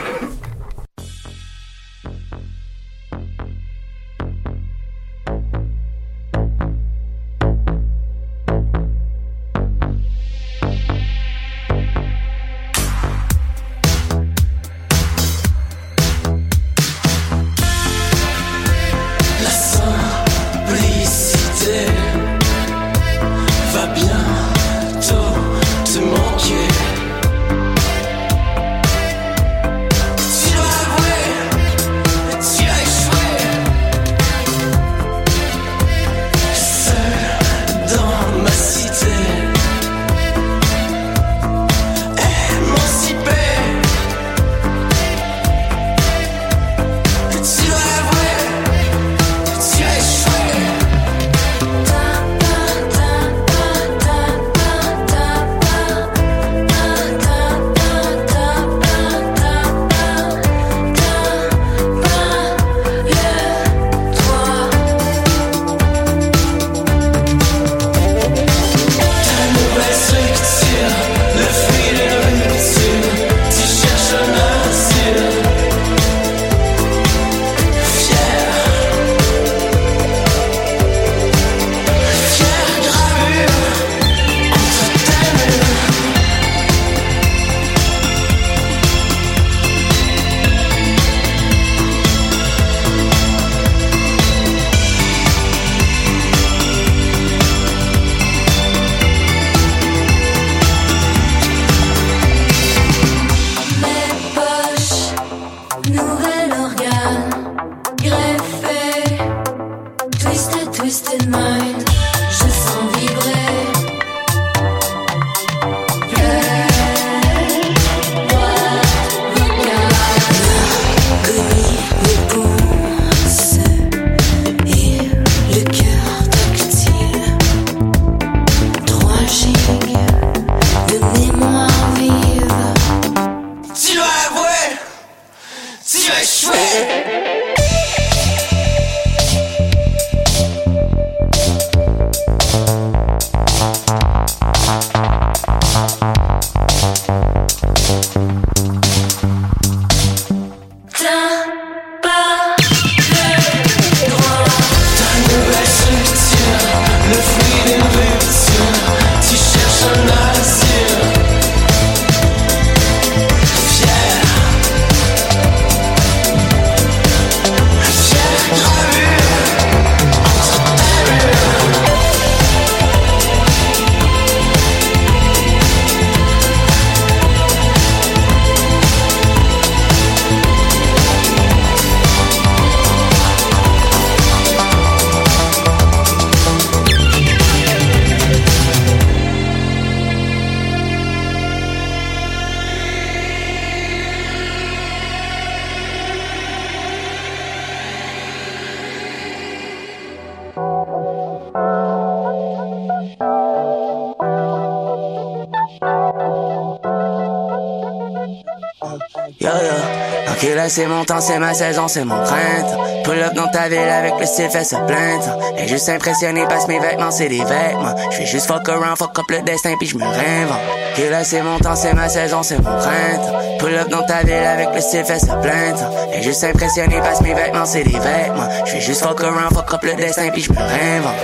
[211.07, 212.85] Temps, c'est ma saison, c'est mon printemps.
[213.05, 216.67] Pull up dans ta ville avec le style fait se plaindre Et juste impressionné parce
[216.67, 217.95] mes vêtements c'est des vêtements.
[218.11, 220.59] Je fais juste fuck around, fuck up le destin puis je me réinvente.
[220.93, 223.39] Ok là c'est mon temps, c'est ma saison, c'est mon printemps.
[223.61, 227.21] Pull up dans ta ville avec le style fait se plaindre Et juste impressionné parce
[227.21, 228.49] mes vêtements c'est des vêtements.
[228.65, 231.15] Je fais juste fuck around, fuck up le destin puis je me réinvente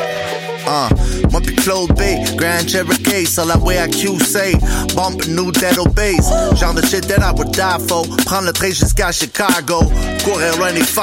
[0.66, 0.88] Uh,
[1.30, 2.02] moi pis Claude B,
[2.36, 4.56] Grand Cherokee, c'est la way à QC,
[4.94, 8.70] bump new dead base, genre de shit that I would die for, prendre le train
[8.70, 9.82] jusqu'à Chicago,
[10.24, 11.02] courir loin des 5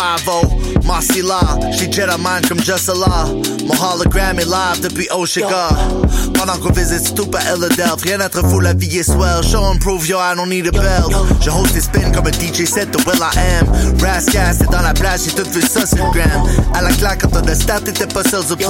[0.86, 1.40] Marcy là,
[1.72, 3.28] j'suis Jedi mind comme Just Allah,
[3.66, 5.70] mon hologram est live depuis Oshiga,
[6.34, 10.08] pendant qu'on visite Stupa Philadelphia, rien d'être fou, la vie est swell, show and prove
[10.08, 12.98] yo, I don't need a belt, je host des spins comme un DJ set de
[13.06, 13.68] Will I Am,
[14.02, 17.22] Rascal c'est dans la plage, j'ai tout vu ça sur le gram, à la claque
[17.22, 18.70] quand on a start, t'étais pas sur du plan,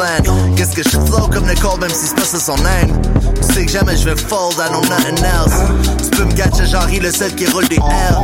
[0.55, 3.01] qu'est-ce que je flow comme Nicole même si c'est pas ça son name
[3.41, 5.53] Tu sais que jamais je vais fold, I know nothing else
[6.03, 8.15] Tu peux me gâcher genre il le seul qui roule des L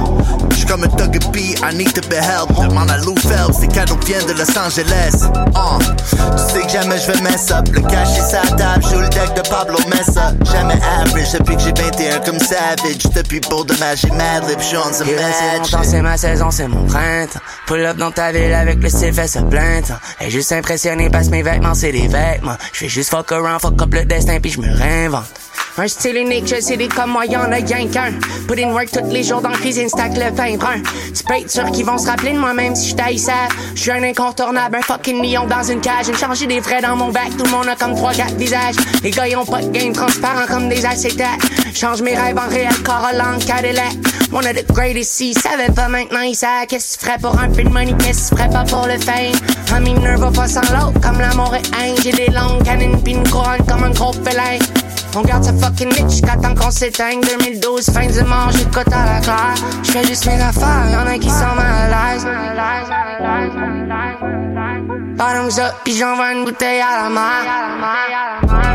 [0.51, 3.67] J'suis comme un thug B, I need to be help Demande à Lou Phelps, ces
[3.67, 5.95] cadeaux viennent de Los Angeles uh.
[6.37, 9.09] Tu sais que jamais je vais mess up Le cash est sa table, joue le
[9.09, 13.73] deck de Pablo Messa Jamais average depuis que j'ai 21 comme Savage Depuis pour de
[13.73, 17.39] j'ai mad lip, j'suis on Et là, c'est ma saison, c'est mon printemps.
[17.67, 19.99] Pull up dans ta ville avec le fait se plaindre.
[20.21, 22.44] Et juste impressionné parce que mes vêtements c'est des vêtements.
[22.73, 25.44] Je fais juste fuck around, fuck up le destin puis je me réinvente.
[25.77, 28.13] Un style unique, je sais des comme moi, y'en a rien qu'un.
[28.47, 30.81] Put in work tous les jours dans la cuisine, stack le pain brun.
[31.13, 33.53] Tu peux être sûr qu'ils vont se rappeler de moi même si je taillissable.
[33.75, 36.07] Je suis un incontournable, un fucking lion dans une cage.
[36.07, 38.75] Une chargée des frais dans mon bac, tout le monde a comme trois quatre visages.
[39.03, 41.41] Les gars, ils ont pas de game transparent comme des acétates.
[41.73, 43.93] Change mes rêves en réel, Corolla, Cadillac.
[44.31, 47.49] One of the greatest, savaient pas maintenant, ils savent qu'est-ce que tu ferais pour un
[47.49, 49.33] peu de money, qu'est-ce que tu ferais pas pour le fame.
[49.73, 51.95] Un mineur va pas sans l'autre, comme l'amour et haine.
[52.01, 54.57] J'ai des longues canines pis une couronne comme un gros félin.
[55.17, 57.21] On garde sa fucking niche jusqu'à qu'on s'éteigne.
[57.21, 59.55] 2012, fin du manche, j'écoute à la claire.
[59.83, 62.27] J'fais juste mes affaires, y'en a qui sont mal à l'aise.
[65.15, 68.74] Bottoms up, pis j'envoie une bouteille à la mer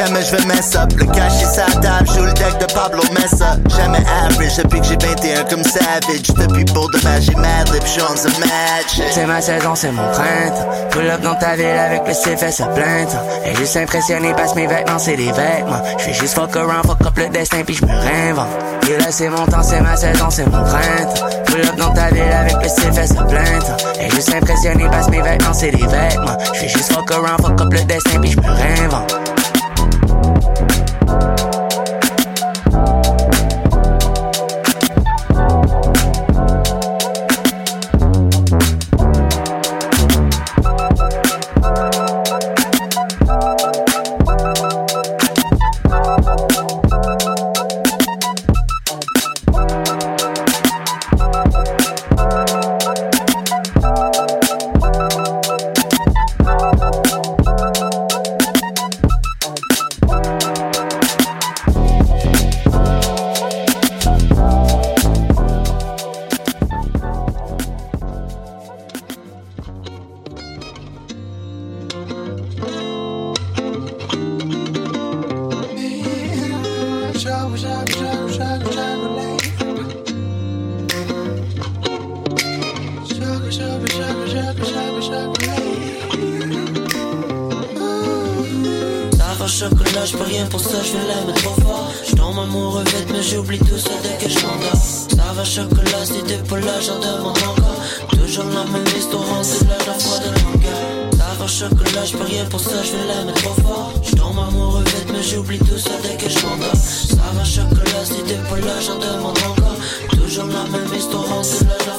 [0.00, 3.02] jamais je vais mess up Le cash est sa table, joue le deck de Pablo
[3.12, 8.02] Messa Jamais average depuis que j'ai 21 comme Savage Depuis pour de j'ai mad j'suis
[8.02, 10.68] on the match C'est ma saison, c'est mon printemps.
[10.90, 13.22] Pull up dans ta ville avec le fait se plaindre.
[13.44, 15.82] Et juste impressionné parce mes vêtements c'est des vêtements.
[15.98, 18.48] Je fais juste fuck around, fuck up le destin puis je me réinvente.
[18.88, 21.26] Et là c'est mon temps, c'est ma saison, c'est mon printemps.
[21.46, 23.76] Pull up dans ta ville avec le fait se plaindre.
[24.00, 26.38] Et juste impressionné parce mes vêtements c'est des vêtements.
[26.54, 29.29] Je fais juste fuck around, fuck up le destin puis je me réinvente.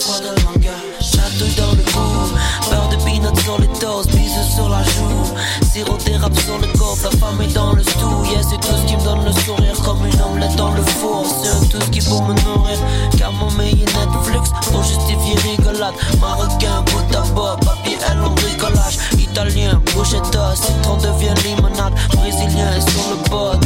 [0.02, 0.92] Foi de l'engueule.
[1.00, 2.34] Chatouille dans le cou,
[2.70, 5.26] beurre de peanut sur les toasts, bisous sur la joue.
[5.72, 8.26] Sirop d'érable sur le corps, la femme est dans le stew.
[8.32, 11.26] Yeah, c'est tout ce qui me donne le sourire, comme une omelette dans le four.
[11.44, 12.78] C'est tout ce qui pour me nourrir.
[13.18, 15.94] Car mon meilleur Netflix, pour justifier rigolade.
[16.20, 18.98] Marocain, bout à bois, papier, elle en bricolage.
[19.18, 21.94] Italien, bruschetta, citron devient limonade.
[22.16, 23.60] Brésilien sur le bas,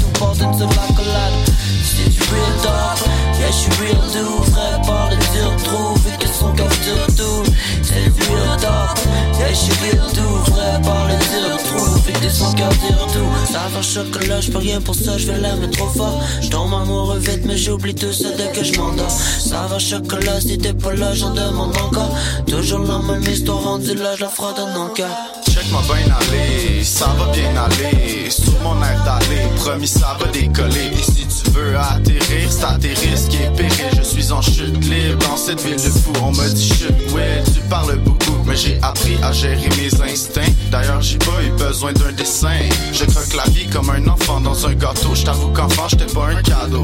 [13.51, 16.22] Ça va chocolat, je peux rien pour ça, je vais l'aimer trop fort.
[16.41, 19.10] Je tombe amoureux vite, mais j'oublie tout ça dès que je m'endors.
[19.10, 22.16] Ça va chocolat, si t'es pas là, j'en demande encore.
[22.47, 25.10] Toujours la même histoire, rendu là, je la frotte dans mon cœur.
[25.45, 28.30] Check laisse-moi bien aller, ça va bien aller.
[28.30, 30.91] Sur mon air d'aller, promis ça va décoller.
[30.93, 33.91] Et si tu veux atterrir, c'est à tes risques et périls.
[33.97, 36.12] Je suis en chute libre dans cette ville de fou.
[36.22, 40.54] On me dit chute, ouais, tu parles beaucoup, mais j'ai appris à gérer mes instincts.
[40.72, 42.58] D'ailleurs, j'ai pas eu besoin d'un dessin.
[42.93, 45.16] Je croque la vie comme un enfant dans un gâteau.
[45.16, 46.84] Je t'avoue qu'enfant, j'étais pas un cadeau.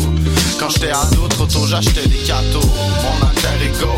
[0.59, 2.62] Quand j'étais ado, trop tôt, j'achetais des cadeaux.
[2.62, 3.93] Mon alter ego,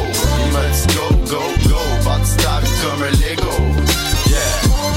[0.45, 1.79] il dit go, go, go.
[2.05, 3.55] Bâtis ta vie comme un Lego.
[4.27, 4.39] Yeah,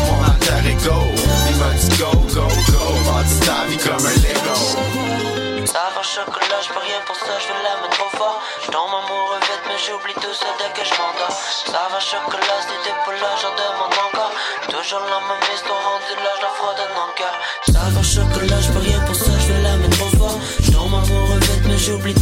[0.07, 1.03] mon alter ego,
[1.51, 2.83] il m'a dit go, go, go.
[3.07, 5.67] Bâtis ta vie comme un Lego.
[5.67, 7.96] Ça va chocolat, je peux rien pour ça, je veux
[9.97, 11.37] j'oublie tout ça dès que je m'endors.
[11.67, 14.33] Ça va chocolat, t'es pas là, j'en demande encore.
[14.69, 17.35] Toujours la même histoire, rendu là, je la frotte le cœur.
[17.73, 20.39] Ça va chocolat, je peux rien pour ça, je la mettre trop fort.
[20.61, 22.15] Je tombe amoureux vite, mais j'oublie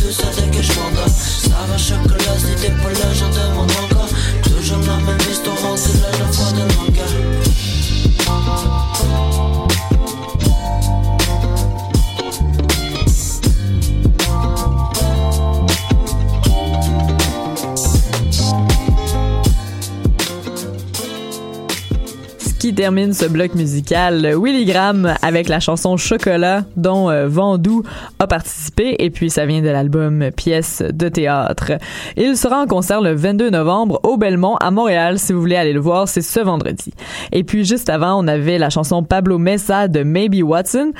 [22.74, 27.84] termine ce bloc musical, Willy Graham avec la chanson Chocolat dont euh, Vendoux
[28.18, 31.72] a participé et puis ça vient de l'album Pièces de théâtre.
[32.16, 35.72] Il sera en concert le 22 novembre au Belmont à Montréal si vous voulez aller
[35.72, 36.92] le voir, c'est ce vendredi.
[37.32, 40.92] Et puis juste avant, on avait la chanson Pablo Mesa de Maybe Watson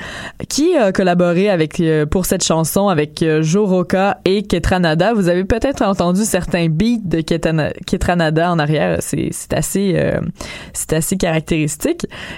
[0.49, 5.12] qui a collaboré avec euh, pour cette chanson avec euh, Joe Roca et Ketranada.
[5.12, 10.20] Vous avez peut-être entendu certains beats de Ketranada en arrière, c'est assez euh,
[10.72, 11.64] c'est assez caractéristique.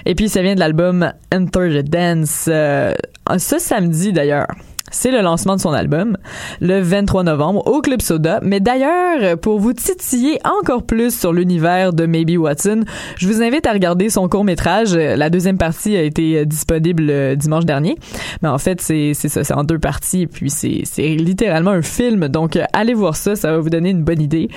[0.05, 2.93] Et puis ça vient de l'album Enter the Dance euh,
[3.37, 4.47] ce samedi d'ailleurs.
[4.89, 6.17] C'est le lancement de son album
[6.61, 8.39] le 23 novembre au Club Soda.
[8.41, 12.85] Mais d'ailleurs, pour vous titiller encore plus sur l'univers de Maybe Watson,
[13.17, 14.95] je vous invite à regarder son court métrage.
[14.95, 17.97] La deuxième partie a été disponible euh, dimanche dernier.
[18.41, 20.21] Mais en fait, c'est ça, c'est en deux parties.
[20.21, 22.29] Et puis c'est littéralement un film.
[22.29, 24.49] Donc euh, allez voir ça, ça va vous donner une bonne idée.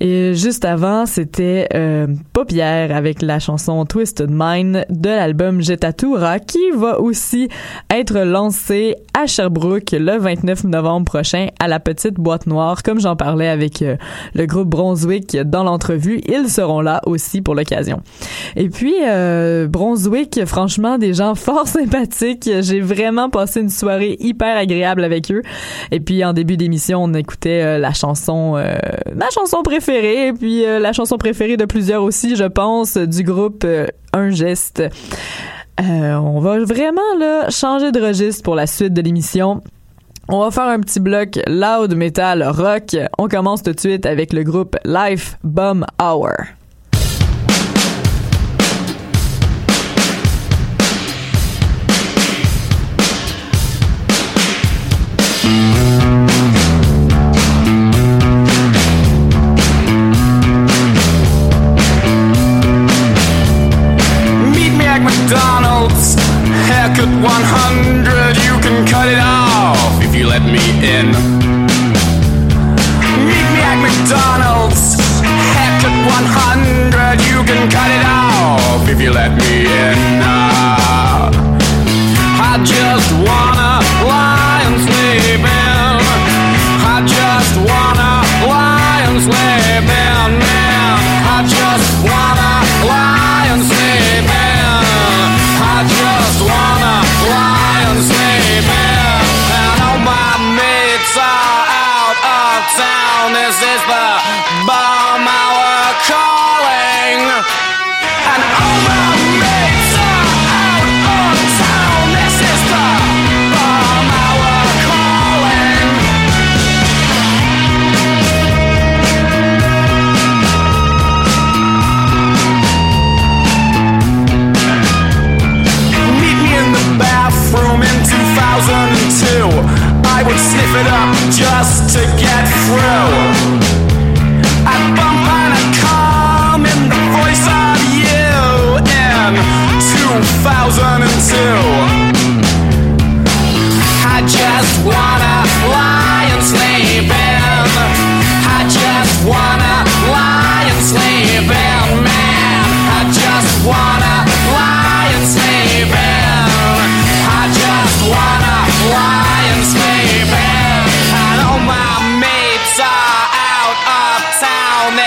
[0.00, 6.70] Et juste avant, c'était euh, Paupière avec la chanson Twisted Mind de l'album Jetatura qui
[6.76, 7.48] va aussi
[7.90, 12.82] être lancé à Sherbrooke le 29 novembre prochain à la Petite Boîte Noire.
[12.82, 13.96] Comme j'en parlais avec euh,
[14.34, 18.02] le groupe Brunswick dans l'entrevue, ils seront là aussi pour l'occasion.
[18.56, 22.50] Et puis, euh, Brunswick, franchement, des gens fort sympathiques.
[22.60, 25.42] J'ai vraiment passé une soirée hyper agréable avec eux.
[25.90, 28.74] Et puis, en début d'émission, on écoutait euh, la chanson, euh,
[29.14, 33.66] ma chanson préférée, et puis la chanson préférée de plusieurs aussi, je pense, du groupe
[34.12, 34.82] Un Geste.
[35.80, 39.62] Euh, on va vraiment là changer de registre pour la suite de l'émission.
[40.28, 42.96] On va faire un petit bloc loud metal rock.
[43.18, 46.30] On commence tout de suite avec le groupe Life Bum Hour.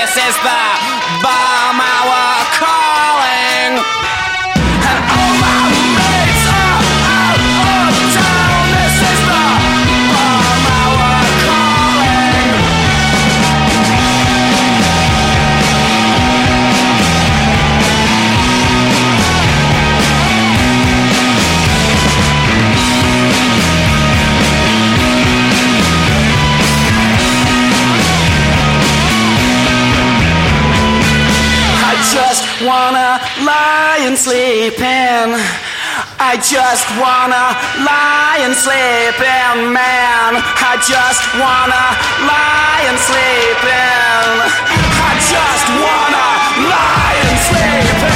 [0.02, 1.03] Of town.
[34.24, 35.30] And sleep in.
[36.20, 40.40] I just wanna lie and sleep in, man.
[40.64, 41.86] I just wanna
[42.28, 44.26] lie and sleep in.
[45.04, 46.28] I just wanna
[46.70, 48.13] lie and sleep in.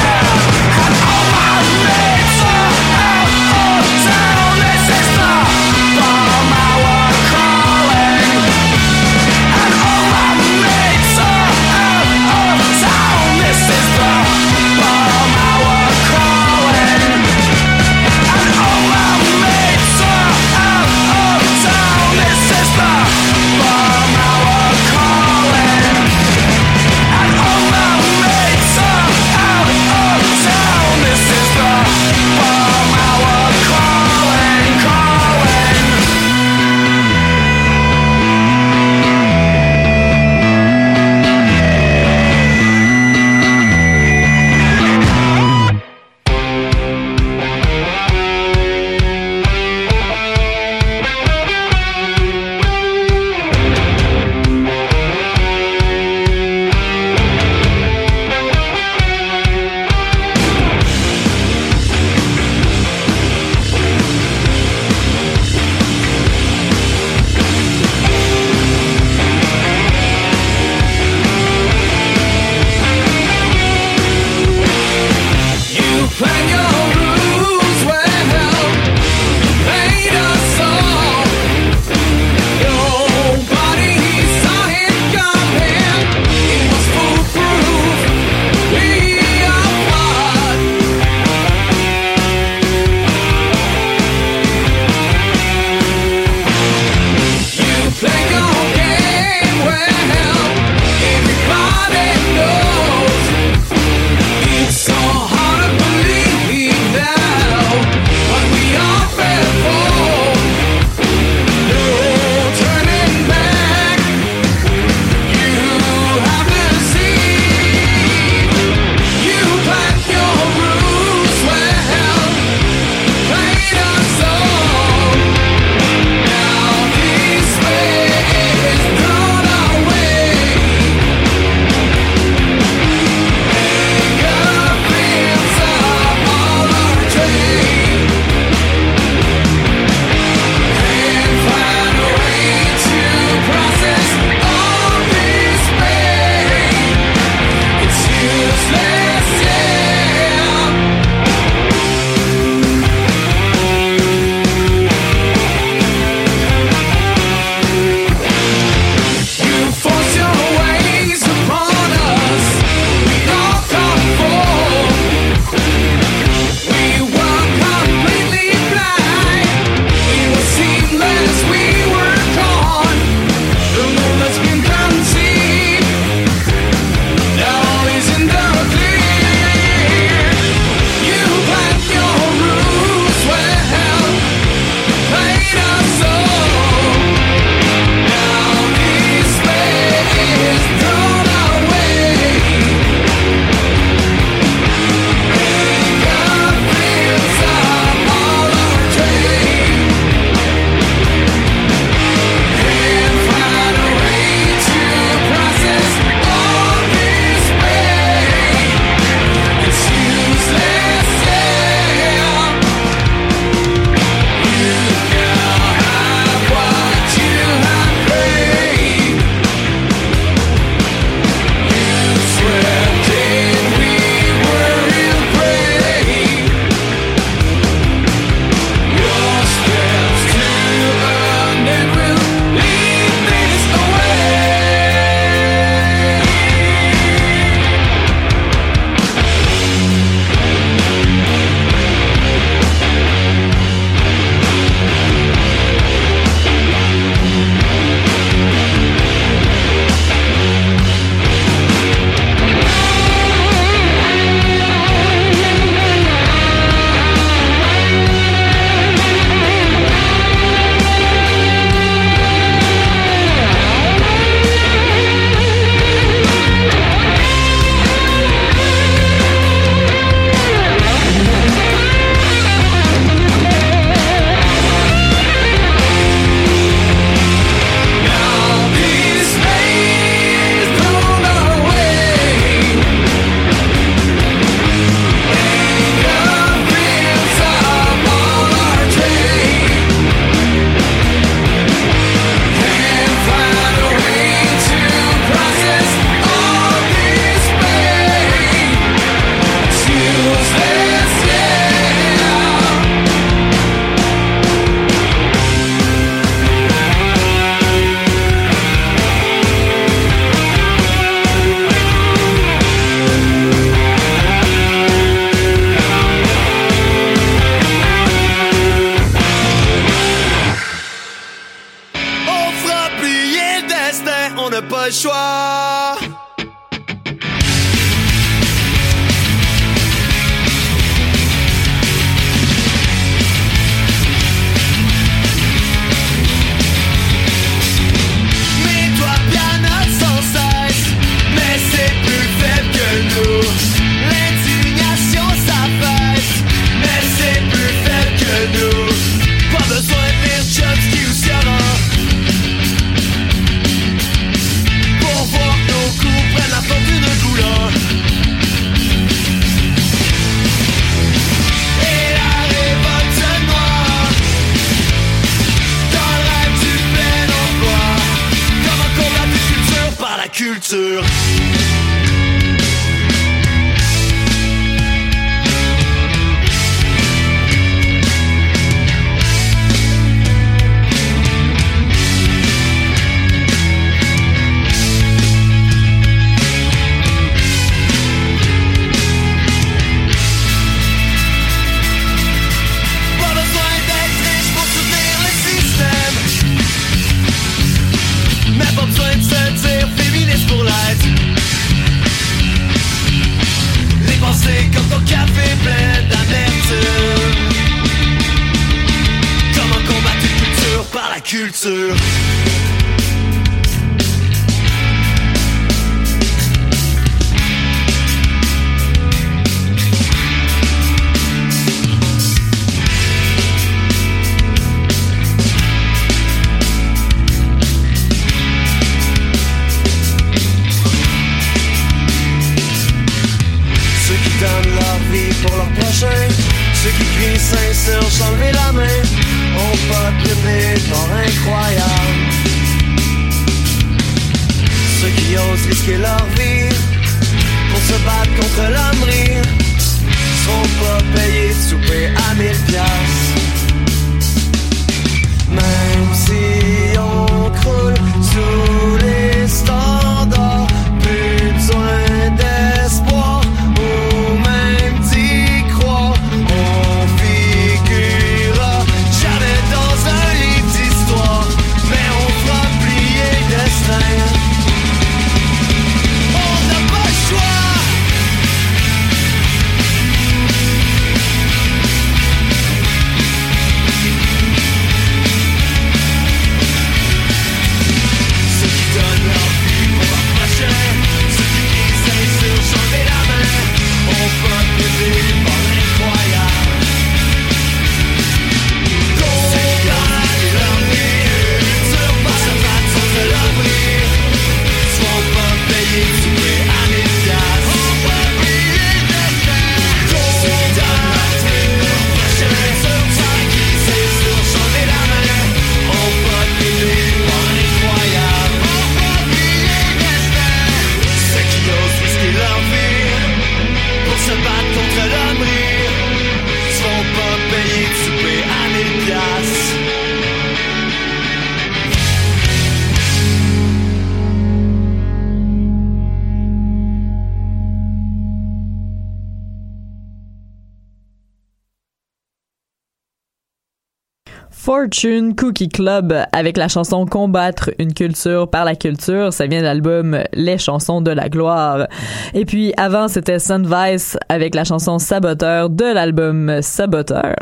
[544.68, 549.32] Fortune Cookie Club avec la chanson Combattre une culture par la culture.
[549.32, 551.86] Ça vient de l'album Les chansons de la gloire.
[552.34, 557.34] Et puis avant, c'était Sun Vice avec la chanson Saboteur de l'album Saboteur.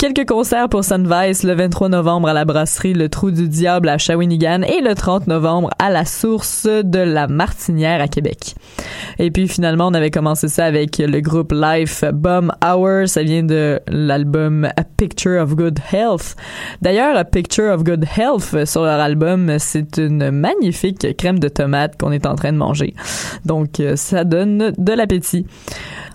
[0.00, 3.90] Quelques concerts pour Sun Vice le 23 novembre à la brasserie Le Trou du Diable
[3.90, 8.54] à Shawinigan et le 30 novembre à la source de la Martinière à Québec.
[9.18, 13.06] Et puis finalement, on avait commencé ça avec le groupe Life Bum Hour.
[13.06, 16.36] Ça vient de l'album A Picture of Good Health.
[16.82, 22.12] D'ailleurs, Picture of Good Health sur leur album, c'est une magnifique crème de tomate qu'on
[22.12, 22.94] est en train de manger.
[23.44, 25.46] Donc, euh, ça donne de l'appétit.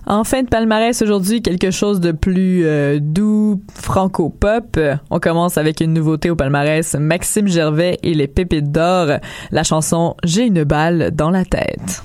[0.06, 4.78] En fin de palmarès aujourd'hui, quelque chose de plus euh, doux, franco-pop.
[5.10, 9.18] On commence avec une nouveauté au palmarès, Maxime Gervais et les Pépites d'or,
[9.50, 12.02] la chanson J'ai une balle dans la tête.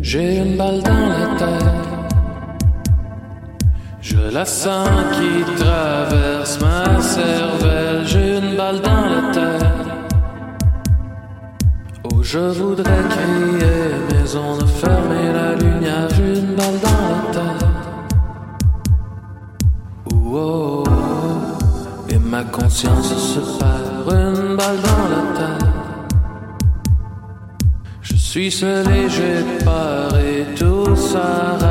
[0.00, 1.99] J'ai une balle dans la tête.
[4.02, 9.66] Je la sens qui traverse ma cervelle, j'ai une balle dans la tête.
[12.04, 17.20] Oh, je voudrais crier, mais on a fermé la lumière, j'ai une balle dans la
[17.32, 17.66] tête.
[20.10, 21.34] Oh, oh, oh
[22.08, 25.68] et ma conscience se perd, une balle dans la tête.
[28.00, 31.69] Je suis seul et j'ai peur et tout s'arrête.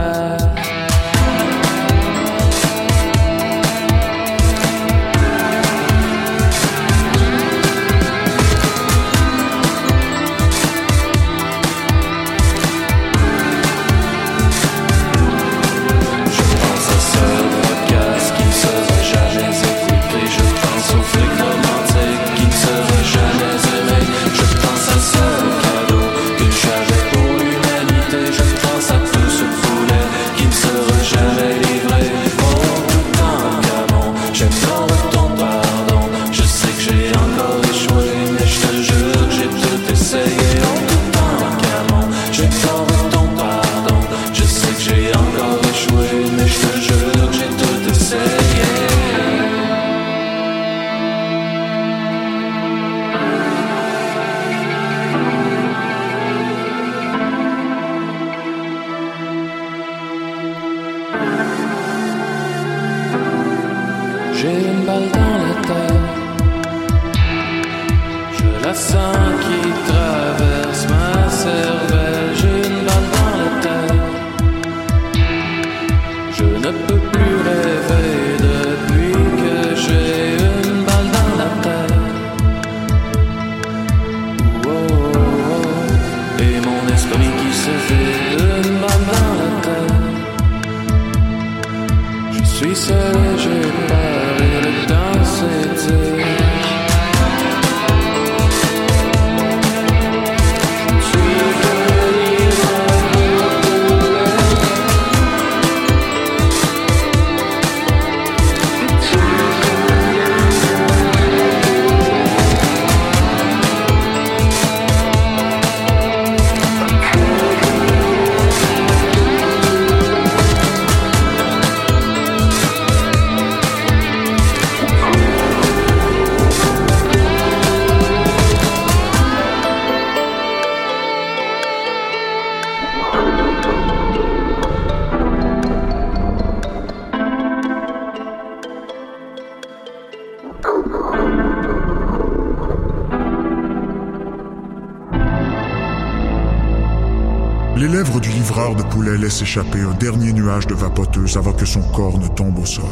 [149.00, 152.66] voulait laisse échapper un dernier nuage de vapoteuse avant que son corps ne tombe au
[152.66, 152.84] sol.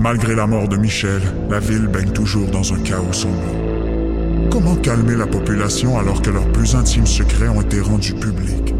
[0.00, 4.48] Malgré la mort de Michel, la ville baigne toujours dans un chaos sans nom.
[4.50, 8.74] Comment calmer la population alors que leurs plus intimes secrets ont été rendus publics?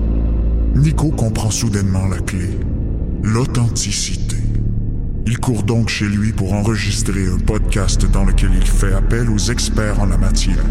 [0.74, 2.58] Nico comprend soudainement la clé,
[3.22, 4.38] l'authenticité.
[5.26, 9.52] Il court donc chez lui pour enregistrer un podcast dans lequel il fait appel aux
[9.52, 10.64] experts en la matière.